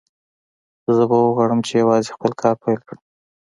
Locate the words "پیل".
2.63-2.79